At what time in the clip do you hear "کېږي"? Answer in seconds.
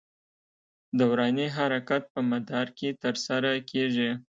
3.71-4.11